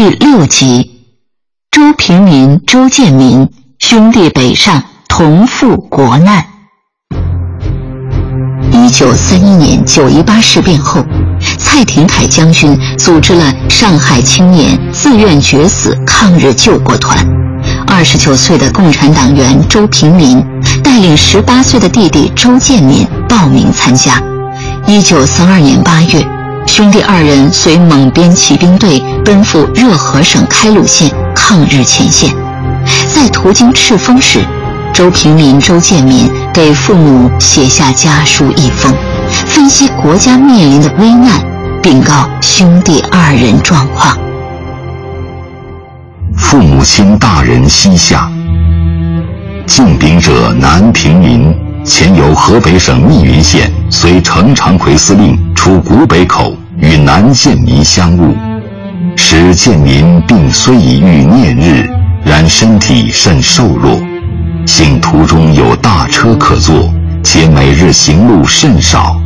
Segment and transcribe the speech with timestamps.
[0.00, 0.92] 第六集，
[1.72, 6.44] 周平民、周建民兄弟北上，同赴国难。
[8.70, 11.04] 一九三一年九一八事变后，
[11.58, 17.18] 蔡廷锴将军组织了上海青年自愿决死抗日救国团。
[17.84, 20.40] 二十九岁的共产党员周平民
[20.80, 24.22] 带领十八岁的弟弟周建民报名参加。
[24.86, 26.24] 一九三二年八月，
[26.68, 32.30] 兄弟二人随蒙边骑兵队奔赴热河省开鲁县抗日前线。
[33.08, 34.44] 在途经赤峰时，
[34.92, 38.94] 周平民、周建民给父母写下家书一封，
[39.46, 41.42] 分析国家面临的危难，
[41.82, 44.16] 禀告兄弟二人状况。
[46.36, 48.30] 父母亲大人膝下，
[49.66, 55.36] 敬禀者南平民，前由河北省密云县随程长奎司令
[55.68, 58.34] 出古北口，与南建民相晤。
[59.18, 61.86] 使建民病虽已愈念日，
[62.24, 64.00] 然身体甚瘦弱。
[64.64, 66.90] 幸途中有大车可坐，
[67.22, 69.20] 且每日行路甚少，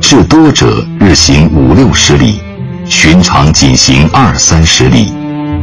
[0.00, 2.40] 至多者日行五六十里，
[2.84, 5.14] 寻常仅行二三十里。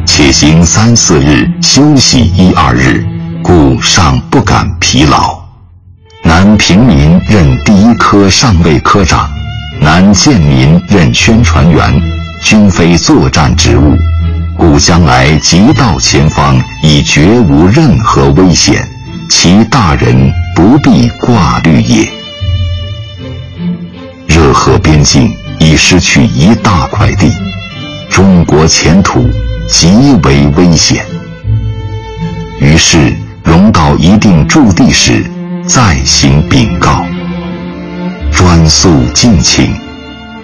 [0.06, 3.06] 且行三四日，休息一二日，
[3.44, 5.38] 故尚不敢疲劳。
[6.24, 9.30] 南平民任第一科上尉科长，
[9.80, 12.02] 南建民任宣传员，
[12.42, 13.95] 均非作战职务，
[14.58, 18.88] 故将来即到前方，已绝无任何危险，
[19.30, 22.09] 其大人不必挂虑也。
[24.28, 27.31] 热河边境已失去一大块地，
[28.09, 29.30] 中国前途。
[29.68, 29.88] 极
[30.24, 31.03] 为危险。
[32.62, 33.12] 于是，
[33.44, 35.25] 融到一定驻地时，
[35.66, 37.03] 再行禀告。
[38.47, 39.75] 专速敬请，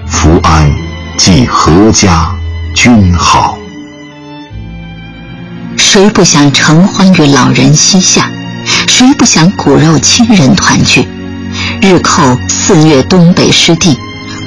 [0.07, 0.73] 福安，
[1.19, 2.31] 即阖家
[2.73, 3.59] 君好。
[5.77, 8.27] 谁不想承欢于老人膝下？
[8.87, 11.07] 谁不想骨肉亲人团聚？
[11.79, 13.95] 日寇肆虐东北失地，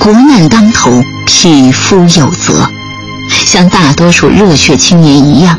[0.00, 0.90] 国难当头，
[1.24, 2.68] 匹夫有责。
[3.46, 5.56] 像大多数热血青年一样，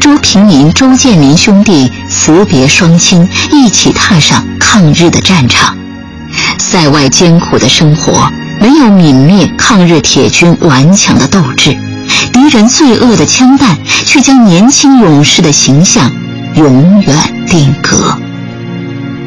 [0.00, 5.78] 周平民、周建民兄弟辞别双亲，一起踏上抗日的战场。
[6.58, 8.30] 塞外艰苦的生活
[8.60, 11.70] 没有泯灭抗日铁军顽强的斗志，
[12.32, 16.10] 敌人罪恶的枪弹却将年轻勇士的形象
[16.54, 17.16] 永远
[17.46, 18.18] 定格。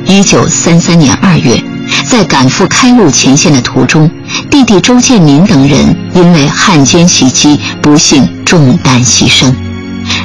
[0.06, 1.62] 一九三三年二月。
[2.08, 4.10] 在赶赴开路前线的途中，
[4.50, 9.54] 弟弟周建民等人因为汉奸袭击，不幸中弹牺牲。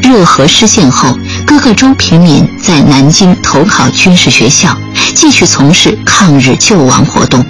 [0.02, 4.76] 热河失陷后，哥哥周平民在南京投考军事学校，
[5.16, 7.42] 继续从事抗日救亡活动，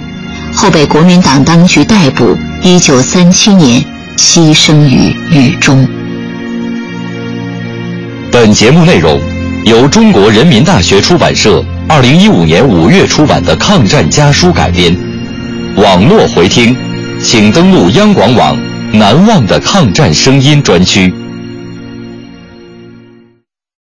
[0.53, 2.37] 后被国民党当局逮捕。
[2.63, 3.83] 一九三七年，
[4.15, 5.85] 牺牲于狱中。
[8.31, 9.19] 本节目内容
[9.65, 11.61] 由中国人民大学出版社。
[11.89, 14.97] 二零一五年五月出版的《抗战家书》改编，
[15.75, 16.73] 网络回听，
[17.21, 18.57] 请登录央广网
[18.93, 21.13] “难忘的抗战声音”专区。